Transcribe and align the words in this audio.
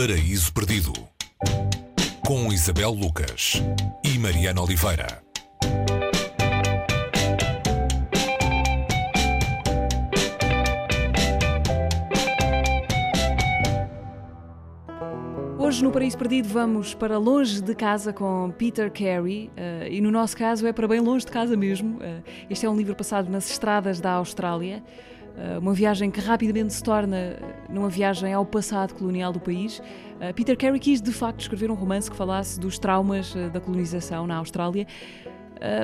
Paraíso 0.00 0.50
Perdido 0.54 0.94
com 2.26 2.50
Isabel 2.50 2.90
Lucas 2.90 3.62
e 4.02 4.18
Mariana 4.18 4.62
Oliveira. 4.62 5.22
Hoje 15.58 15.84
no 15.84 15.90
Paraíso 15.90 16.16
Perdido 16.16 16.48
vamos 16.48 16.94
para 16.94 17.18
longe 17.18 17.60
de 17.60 17.74
casa 17.74 18.10
com 18.10 18.50
Peter 18.56 18.90
Carey 18.90 19.48
uh, 19.48 19.86
e 19.86 20.00
no 20.00 20.10
nosso 20.10 20.34
caso 20.34 20.66
é 20.66 20.72
para 20.72 20.88
bem 20.88 21.00
longe 21.00 21.26
de 21.26 21.30
casa 21.30 21.54
mesmo. 21.58 21.98
Uh, 21.98 22.24
este 22.48 22.64
é 22.64 22.70
um 22.70 22.76
livro 22.78 22.96
passado 22.96 23.28
nas 23.28 23.50
estradas 23.50 24.00
da 24.00 24.12
Austrália. 24.12 24.82
Eh, 25.36 25.58
uma 25.58 25.72
viagem 25.72 26.10
que 26.10 26.20
rapidamente 26.20 26.72
se 26.72 26.82
torna 26.82 27.38
numa 27.68 27.88
viagem 27.88 28.32
ao 28.32 28.44
passado 28.44 28.94
colonial 28.94 29.32
do 29.32 29.40
país. 29.40 29.82
Eh, 30.20 30.32
Peter 30.32 30.56
Carey 30.56 30.78
quis 30.78 31.00
de 31.00 31.12
facto 31.12 31.40
escrever 31.40 31.70
um 31.70 31.74
romance 31.74 32.10
que 32.10 32.16
falasse 32.16 32.58
dos 32.58 32.78
traumas 32.78 33.34
eh, 33.34 33.48
da 33.48 33.60
colonização 33.60 34.26
na 34.26 34.36
Austrália. 34.36 34.86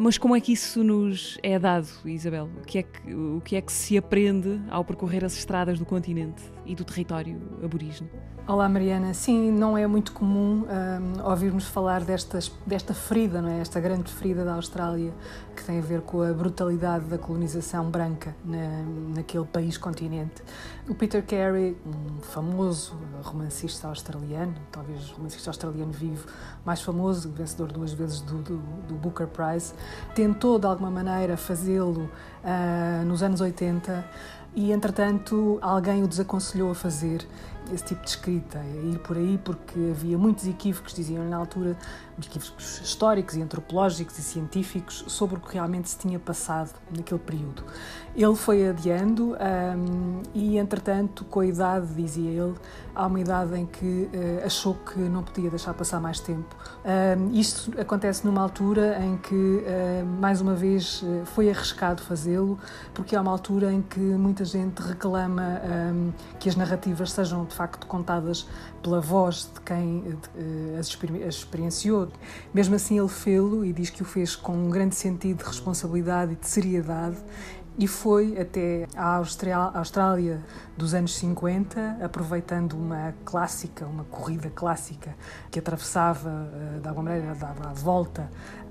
mas 0.00 0.16
como 0.16 0.36
é 0.36 0.40
que 0.40 0.52
isso 0.52 0.84
nos 0.84 1.36
é 1.42 1.58
dado, 1.58 1.88
Isabel? 2.04 2.48
O 2.62 2.64
que, 2.64 2.78
é 2.78 2.82
que, 2.84 3.12
o 3.12 3.40
que 3.44 3.56
é 3.56 3.60
que 3.60 3.72
se 3.72 3.98
aprende 3.98 4.60
ao 4.70 4.84
percorrer 4.84 5.24
as 5.24 5.36
estradas 5.36 5.80
do 5.80 5.84
continente 5.84 6.44
e 6.64 6.76
do 6.76 6.84
território 6.84 7.40
aborígene? 7.60 8.08
Olá 8.46 8.68
Mariana, 8.68 9.14
sim, 9.14 9.50
não 9.50 9.76
é 9.76 9.86
muito 9.86 10.12
comum 10.12 10.66
um, 10.66 11.30
ouvirmos 11.30 11.64
falar 11.66 12.04
desta 12.04 12.92
ferida, 12.92 13.40
não 13.40 13.48
é? 13.48 13.60
esta 13.60 13.80
grande 13.80 14.12
ferida 14.12 14.44
da 14.44 14.52
Austrália 14.52 15.14
que 15.56 15.64
tem 15.64 15.78
a 15.78 15.82
ver 15.82 16.02
com 16.02 16.20
a 16.20 16.30
brutalidade 16.30 17.06
da 17.06 17.16
colonização 17.16 17.88
branca 17.88 18.36
na, 18.44 18.84
naquele 19.16 19.46
país-continente. 19.46 20.42
O 20.86 20.94
Peter 20.94 21.24
Carey, 21.24 21.74
um 21.86 22.20
famoso 22.20 22.94
romancista 23.22 23.88
australiano, 23.88 24.54
talvez 24.70 25.10
o 25.12 25.14
romancista 25.14 25.48
australiano 25.48 25.92
vivo 25.92 26.26
mais 26.66 26.82
famoso, 26.82 27.30
vencedor 27.30 27.72
duas 27.72 27.94
vezes 27.94 28.20
do, 28.20 28.42
do, 28.42 28.58
do 28.58 28.94
Booker 28.94 29.26
Prize, 29.26 29.72
tentou 30.14 30.58
de 30.58 30.66
alguma 30.66 30.90
maneira 30.90 31.38
fazê-lo 31.38 32.10
uh, 32.44 33.04
nos 33.06 33.22
anos 33.22 33.40
80 33.40 34.04
e 34.54 34.72
entretanto 34.72 35.58
alguém 35.60 36.02
o 36.02 36.08
desaconselhou 36.08 36.70
a 36.70 36.74
fazer 36.74 37.26
esse 37.72 37.84
tipo 37.84 38.02
de 38.02 38.10
escrita, 38.10 38.58
a 38.58 38.64
ir 38.64 38.98
por 38.98 39.16
aí, 39.16 39.38
porque 39.42 39.78
havia 39.90 40.18
muitos 40.18 40.46
equívocos, 40.46 40.94
diziam 40.94 41.24
na 41.28 41.36
altura, 41.36 41.76
equívocos 42.18 42.80
históricos 42.80 43.34
e 43.34 43.42
antropológicos 43.42 44.18
e 44.18 44.22
científicos 44.22 45.04
sobre 45.08 45.36
o 45.36 45.40
que 45.40 45.54
realmente 45.54 45.88
se 45.88 45.98
tinha 45.98 46.18
passado 46.18 46.72
naquele 46.96 47.20
período. 47.20 47.64
Ele 48.16 48.36
foi 48.36 48.68
adiando 48.68 49.34
um, 49.34 50.22
e, 50.32 50.56
entretanto, 50.56 51.24
com 51.24 51.40
a 51.40 51.46
idade, 51.46 51.92
dizia 51.94 52.30
ele, 52.30 52.54
há 52.94 53.06
uma 53.06 53.18
idade 53.18 53.58
em 53.58 53.66
que 53.66 54.08
uh, 54.12 54.46
achou 54.46 54.74
que 54.74 55.00
não 55.00 55.24
podia 55.24 55.50
deixar 55.50 55.74
passar 55.74 56.00
mais 56.00 56.20
tempo. 56.20 56.54
Um, 56.84 57.32
isto 57.32 57.72
acontece 57.80 58.24
numa 58.24 58.40
altura 58.40 59.02
em 59.02 59.16
que, 59.16 59.34
uh, 59.34 60.06
mais 60.20 60.40
uma 60.40 60.54
vez, 60.54 61.02
uh, 61.02 61.26
foi 61.26 61.50
arriscado 61.50 62.02
fazê-lo, 62.02 62.56
porque 62.92 63.16
há 63.16 63.20
uma 63.20 63.32
altura 63.32 63.72
em 63.72 63.82
que 63.82 63.98
muita 63.98 64.44
gente 64.44 64.80
reclama 64.80 65.60
um, 65.92 66.12
que 66.38 66.48
as 66.48 66.54
narrativas 66.54 67.10
sejam 67.10 67.44
de 67.44 67.54
facto 67.54 67.84
contadas 67.86 68.46
pela 68.80 69.00
voz 69.00 69.50
de 69.52 69.60
quem 69.62 70.04
as 70.78 70.88
experienciou. 71.26 72.03
Mesmo 72.52 72.74
assim, 72.74 72.98
ele 72.98 73.08
fê-lo 73.08 73.64
e 73.64 73.72
diz 73.72 73.90
que 73.90 74.02
o 74.02 74.04
fez 74.04 74.36
com 74.36 74.52
um 74.52 74.70
grande 74.70 74.94
sentido 74.94 75.38
de 75.38 75.44
responsabilidade 75.44 76.32
e 76.32 76.36
de 76.36 76.46
seriedade 76.46 77.16
e 77.76 77.88
foi 77.88 78.38
até 78.40 78.86
a 78.94 79.16
Austrália 79.16 80.40
dos 80.76 80.94
anos 80.94 81.16
50, 81.16 81.98
aproveitando 82.00 82.74
uma 82.74 83.12
clássica, 83.24 83.84
uma 83.84 84.04
corrida 84.04 84.48
clássica 84.48 85.16
que 85.50 85.58
atravessava, 85.58 86.48
eh, 86.52 86.80
de 86.80 86.88
alguma 86.88 87.10
maneira, 87.10 87.34
dava 87.34 87.68
a 87.68 87.72
volta 87.72 88.30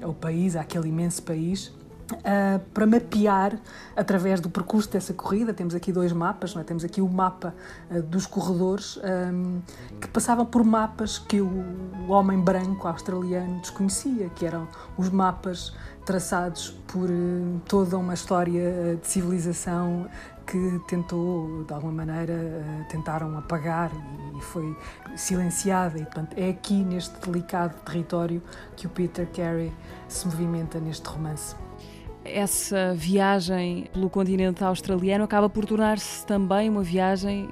ao 0.00 0.14
país, 0.14 0.54
àquele 0.54 0.88
imenso 0.88 1.22
país, 1.24 1.72
Uh, 2.12 2.58
para 2.74 2.86
mapear 2.86 3.58
através 3.96 4.38
do 4.38 4.50
percurso 4.50 4.90
dessa 4.90 5.14
corrida. 5.14 5.54
Temos 5.54 5.74
aqui 5.74 5.90
dois 5.90 6.12
mapas, 6.12 6.54
é? 6.54 6.62
temos 6.62 6.84
aqui 6.84 7.00
o 7.00 7.08
mapa 7.08 7.54
uh, 7.90 8.02
dos 8.02 8.26
corredores 8.26 8.98
um, 8.98 9.62
que 9.98 10.06
passavam 10.08 10.44
por 10.44 10.62
mapas 10.62 11.18
que 11.18 11.40
o, 11.40 11.48
o, 12.06 12.10
homem 12.12 12.38
branco 12.38 12.86
australiano 12.86 13.58
desconhecia, 13.60 14.28
que 14.36 14.44
eram 14.44 14.68
os 14.98 15.08
mapas 15.08 15.74
traçados 16.04 16.78
por 16.86 17.08
uh, 17.08 17.60
toda 17.66 17.96
uma 17.96 18.12
história 18.12 18.98
de 19.00 19.08
civilização 19.08 20.06
que 20.46 20.78
tentou, 20.86 21.64
de 21.64 21.72
alguma 21.72 22.04
maneira, 22.04 22.36
tentaram 22.90 23.36
apagar 23.38 23.90
e 24.36 24.42
foi 24.42 24.76
silenciada. 25.16 25.98
E, 25.98 26.04
portanto, 26.04 26.36
é 26.36 26.50
aqui, 26.50 26.84
neste 26.84 27.18
delicado 27.20 27.80
território, 27.82 28.42
que 28.76 28.86
o 28.86 28.90
Peter 28.90 29.26
Carey 29.32 29.72
se 30.06 30.26
movimenta 30.26 30.78
neste 30.78 31.08
romance 31.08 31.56
essa 32.24 32.94
viagem 32.94 33.86
pelo 33.92 34.08
continente 34.08 34.64
australiano 34.64 35.24
acaba 35.24 35.48
por 35.48 35.64
tornar-se 35.66 36.26
também 36.26 36.68
uma 36.68 36.82
viagem 36.82 37.48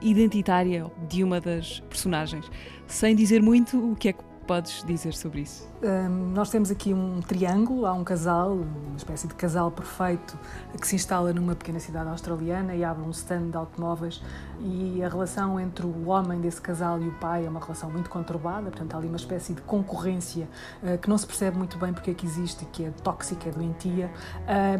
identitária 0.00 0.90
de 1.08 1.24
uma 1.24 1.40
das 1.40 1.80
personagens. 1.80 2.50
Sem 2.86 3.14
dizer 3.14 3.42
muito, 3.42 3.92
o 3.92 3.96
que 3.96 4.08
é 4.08 4.12
que 4.12 4.24
podes 4.48 4.82
dizer 4.82 5.12
sobre 5.12 5.42
isso? 5.42 5.68
Um, 5.82 6.32
nós 6.32 6.48
temos 6.48 6.70
aqui 6.70 6.94
um 6.94 7.20
triângulo, 7.20 7.84
há 7.84 7.92
um 7.92 8.02
casal, 8.02 8.52
uma 8.54 8.96
espécie 8.96 9.28
de 9.28 9.34
casal 9.34 9.70
perfeito, 9.70 10.38
que 10.80 10.88
se 10.88 10.96
instala 10.96 11.34
numa 11.34 11.54
pequena 11.54 11.78
cidade 11.78 12.08
australiana 12.08 12.74
e 12.74 12.82
abre 12.82 13.04
um 13.04 13.10
stand 13.10 13.50
de 13.50 13.56
automóveis 13.58 14.22
e 14.60 15.04
a 15.04 15.08
relação 15.08 15.60
entre 15.60 15.84
o 15.86 16.08
homem 16.08 16.40
desse 16.40 16.60
casal 16.62 17.00
e 17.00 17.08
o 17.08 17.12
pai 17.12 17.44
é 17.44 17.48
uma 17.48 17.60
relação 17.60 17.90
muito 17.90 18.08
conturbada, 18.08 18.70
portanto 18.70 18.94
há 18.94 18.96
ali 18.96 19.06
uma 19.06 19.18
espécie 19.18 19.52
de 19.52 19.60
concorrência 19.60 20.48
uh, 20.82 20.96
que 20.96 21.10
não 21.10 21.18
se 21.18 21.26
percebe 21.26 21.58
muito 21.58 21.76
bem 21.76 21.92
porque 21.92 22.10
é 22.10 22.14
que 22.14 22.24
existe, 22.24 22.64
que 22.72 22.86
é 22.86 22.90
tóxica, 23.02 23.50
é 23.50 23.52
doentia. 23.52 24.10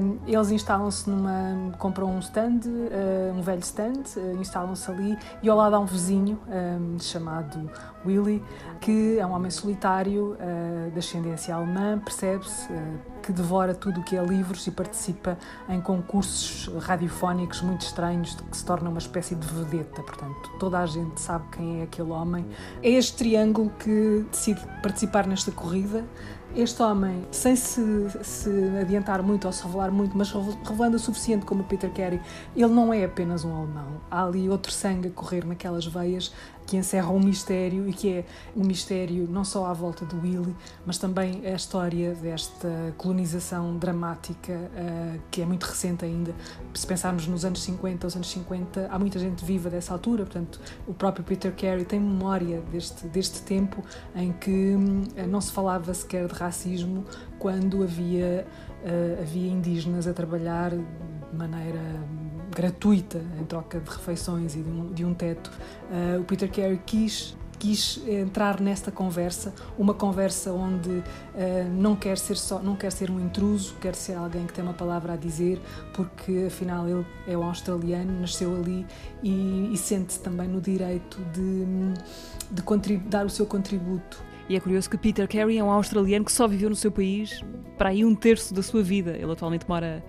Um, 0.01 0.19
eles 0.27 0.51
instalam-se 0.51 1.11
numa, 1.11 1.77
compram 1.79 2.11
um 2.11 2.21
stand, 2.21 2.61
uh, 2.65 3.37
um 3.37 3.43
velho 3.43 3.61
stand, 3.61 4.03
uh, 4.17 4.41
instalam-se 4.41 4.91
ali 4.91 5.19
e 5.43 5.49
ao 5.51 5.59
lado 5.59 5.77
há 5.77 5.79
um 5.79 5.87
vizinho 5.87 6.41
um, 6.49 6.99
chamado 6.99 7.71
Willy, 8.07 8.43
que 8.81 9.19
é 9.19 9.27
um 9.27 9.33
homem 9.33 9.51
solitário 9.59 10.37
de 10.93 10.99
ascendência 10.99 11.55
alemã, 11.55 11.99
percebe-se 11.99 12.69
que 13.29 13.33
devora 13.35 13.75
tudo 13.75 14.01
o 14.01 14.03
que 14.03 14.17
é 14.17 14.25
livros 14.25 14.67
e 14.67 14.71
participa 14.71 15.37
em 15.69 15.83
concursos 15.83 16.67
radiofónicos 16.79 17.61
muito 17.61 17.83
estranhos, 17.83 18.35
que 18.35 18.57
se 18.57 18.65
torna 18.65 18.89
uma 18.89 18.99
espécie 18.99 19.35
de 19.35 19.47
vedeta. 19.47 20.03
Portanto, 20.03 20.51
toda 20.59 20.79
a 20.79 20.87
gente 20.87 21.21
sabe 21.21 21.45
quem 21.53 21.81
é 21.81 21.83
aquele 21.83 22.11
homem. 22.11 22.47
É 22.83 22.89
este 22.89 23.19
triângulo 23.19 23.71
que 23.79 24.25
decide 24.31 24.63
participar 24.83 25.27
nesta 25.27 25.53
corrida. 25.53 26.07
Este 26.57 26.83
homem, 26.83 27.27
sem 27.31 27.55
se, 27.55 27.83
se 28.23 28.51
adiantar 28.81 29.23
muito 29.23 29.47
ou 29.47 29.53
se 29.53 29.63
revelar 29.63 29.93
muito, 29.93 30.17
mas 30.17 30.33
revelando 30.67 30.97
o 30.97 30.99
suficiente 30.99 31.45
como 31.45 31.63
Peter 31.65 31.93
Carey, 31.93 32.23
ele 32.57 32.73
não 32.73 32.95
é 32.95 33.05
apenas 33.05 33.45
um 33.45 33.55
alemão. 33.55 34.01
Há 34.11 34.25
ali 34.25 34.49
outro 34.49 34.73
sangue 34.73 35.09
a 35.09 35.11
correr 35.11 35.45
naquelas 35.45 35.85
veias 35.85 36.33
que 36.69 36.77
encerra 36.77 37.11
um 37.11 37.19
mistério 37.19 37.89
e 37.89 37.93
que 37.95 38.13
é 38.13 38.25
um 38.55 38.63
mistério 38.63 39.27
não 39.27 39.43
só 39.43 39.67
à 39.67 39.73
volta 39.73 40.05
do 40.05 40.21
Willy, 40.21 40.55
mas 40.85 40.99
também 40.99 41.47
a 41.47 41.55
história 41.55 42.15
desta 42.15 42.95
colonização 43.19 43.77
dramática 43.77 44.53
uh, 44.53 45.21
que 45.31 45.43
é 45.43 45.47
muito 45.47 45.65
recente 45.65 46.05
ainda. 46.05 46.33
Se 46.73 46.87
pensarmos 46.87 47.27
nos 47.27 47.45
anos 47.45 47.63
50, 47.63 48.07
os 48.07 48.15
anos 48.15 48.31
50, 48.31 48.89
há 48.91 48.99
muita 48.99 49.19
gente 49.19 49.45
viva 49.45 49.69
dessa 49.69 49.93
altura, 49.93 50.25
portanto, 50.25 50.61
o 50.87 50.95
próprio 50.95 51.25
Peter 51.25 51.53
Carey 51.53 51.85
tem 51.85 51.99
memória 51.99 52.61
deste, 52.73 53.07
deste 53.09 53.43
tempo 53.43 53.83
em 54.15 54.33
que 54.33 54.75
uh, 54.75 55.27
não 55.27 55.41
se 55.41 55.51
falava 55.51 55.93
sequer 55.93 56.29
de 56.29 56.35
racismo 56.35 57.05
quando 57.39 57.83
havia, 57.83 58.47
uh, 58.85 59.23
havia 59.23 59.51
indígenas 59.51 60.07
a 60.07 60.13
trabalhar 60.13 60.71
de 60.71 61.37
maneira 61.37 61.81
gratuita 62.55 63.21
em 63.39 63.45
troca 63.45 63.81
de 63.81 63.91
refeições 63.91 64.55
e 64.55 64.63
de 64.63 64.71
um, 64.71 64.93
de 64.93 65.05
um 65.05 65.13
teto. 65.13 65.51
O 66.19 66.25
Peter 66.25 66.51
Carey 66.51 66.81
quis 66.85 67.37
quis 67.59 68.01
entrar 68.07 68.61
nesta 68.61 68.91
conversa, 68.91 69.53
uma 69.79 69.95
conversa 69.95 70.53
onde 70.53 70.91
uh, 70.91 71.05
não 71.73 71.97
quer 71.97 72.19
ser 72.19 72.37
só, 72.37 72.61
não 72.61 72.77
quer 72.77 72.93
ser 72.93 73.11
um 73.11 73.21
intruso, 73.21 73.75
quer 73.81 73.95
ser 73.95 74.15
alguém 74.15 74.47
que 74.47 74.53
tem 74.53 74.65
uma 74.65 74.75
palavra 74.75 75.15
a 75.15 75.17
dizer, 75.17 75.61
porque 75.93 76.45
afinal 76.47 76.89
ele 76.89 77.05
é 77.27 77.37
um 77.37 77.43
australiano, 77.43 78.21
nasceu 78.21 78.55
ali 78.55 78.87
e, 79.23 79.71
e 79.73 79.77
sente-se 79.77 80.21
também 80.21 80.49
no 80.49 80.61
direito 80.61 81.21
de, 81.33 81.67
de 82.51 82.97
dar 82.99 83.27
o 83.27 83.31
seu 83.31 83.47
contributo. 83.47 84.23
E 84.49 84.57
é 84.57 84.61
curioso 84.61 84.89
que 84.89 84.97
Peter 84.97 85.29
Carey 85.29 85.59
é 85.59 85.65
um 85.65 85.71
australiano 85.71 86.25
que 86.25 86.33
só 86.33 86.49
viveu 86.49 86.71
no 86.71 86.77
seu 86.77 86.91
país 86.91 87.43
para 87.77 87.91
aí 87.91 88.03
um 88.05 88.15
terço 88.15 88.55
da 88.55 88.63
sua 88.63 88.83
vida. 88.83 89.11
Ele 89.11 89.31
atualmente 89.31 89.69
mora 89.69 90.03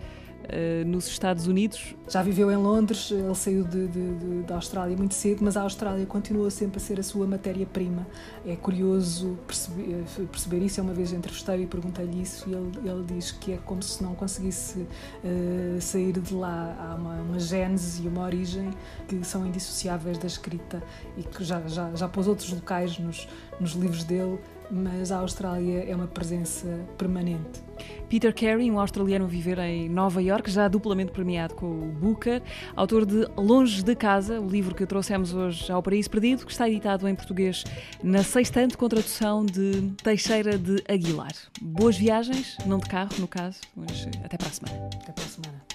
uh, 0.49 0.87
nos 0.87 1.07
Estados 1.07 1.47
Unidos. 1.47 1.95
Já 2.07 2.21
viveu 2.21 2.51
em 2.51 2.55
Londres, 2.55 3.11
ele 3.11 3.35
saiu 3.35 3.63
de, 3.63 3.87
de, 3.87 4.15
de, 4.15 4.41
da 4.43 4.55
Austrália 4.55 4.95
muito 4.97 5.13
cedo, 5.13 5.43
mas 5.43 5.55
a 5.55 5.61
Austrália 5.61 6.05
continua 6.05 6.49
sempre 6.49 6.77
a 6.77 6.79
ser 6.79 6.99
a 6.99 7.03
sua 7.03 7.27
matéria-prima. 7.27 8.07
É 8.45 8.55
curioso 8.55 9.37
perceber, 9.45 10.03
perceber 10.31 10.59
isso. 10.59 10.81
Uma 10.81 10.93
vez 10.93 11.13
entrevistei 11.13 11.63
e 11.63 11.67
perguntei-lhe 11.67 12.21
isso 12.21 12.49
e 12.49 12.53
ele, 12.53 12.89
ele 12.89 13.03
diz 13.05 13.31
que 13.31 13.53
é 13.53 13.57
como 13.57 13.83
se 13.83 14.01
não 14.01 14.15
conseguisse 14.15 14.79
uh, 14.79 15.81
sair 15.81 16.13
de 16.13 16.33
lá. 16.33 16.75
Há 16.79 16.95
uma, 16.95 17.15
uma 17.21 17.39
gênese 17.39 18.03
e 18.03 18.07
uma 18.07 18.23
origem 18.23 18.71
que 19.07 19.23
são 19.23 19.45
indissociáveis 19.45 20.17
da 20.17 20.27
escrita 20.27 20.81
e 21.17 21.23
que 21.23 21.43
já, 21.43 21.61
já, 21.67 21.93
já 21.93 22.07
pôs 22.07 22.27
outros 22.27 22.51
locais 22.51 22.97
nos, 22.97 23.27
nos 23.59 23.73
livros 23.73 24.03
dele 24.03 24.39
mas 24.71 25.11
a 25.11 25.17
Austrália 25.17 25.83
é 25.89 25.95
uma 25.95 26.07
presença 26.07 26.67
permanente. 26.97 27.68
Peter 28.09 28.33
Carey, 28.33 28.69
um 28.71 28.79
australiano 28.79 29.25
a 29.25 29.27
viver 29.27 29.59
em 29.59 29.89
Nova 29.89 30.21
York, 30.21 30.49
já 30.49 30.67
duplamente 30.67 31.11
premiado 31.11 31.55
com 31.55 31.65
o 31.65 31.91
Booker, 31.91 32.41
autor 32.75 33.05
de 33.05 33.27
Longe 33.37 33.83
de 33.83 33.95
Casa, 33.95 34.39
o 34.39 34.47
livro 34.47 34.73
que 34.73 34.85
trouxemos 34.85 35.33
hoje 35.33 35.71
ao 35.71 35.81
Paraíso 35.81 36.09
Perdido, 36.09 36.45
que 36.45 36.51
está 36.51 36.67
editado 36.67 37.07
em 37.07 37.15
português 37.15 37.63
na 38.03 38.23
sextante 38.23 38.77
com 38.77 38.87
tradução 38.87 39.45
de 39.45 39.93
Teixeira 40.03 40.57
de 40.57 40.83
Aguilar. 40.87 41.33
Boas 41.61 41.97
viagens, 41.97 42.57
não 42.65 42.79
de 42.79 42.87
carro, 42.87 43.11
no 43.19 43.27
caso, 43.27 43.59
mas 43.75 44.07
até 44.23 44.37
para 44.37 44.47
a 44.47 44.51
semana. 44.51 44.89
Até 45.01 45.11
para 45.11 45.23
a 45.23 45.27
semana. 45.27 45.68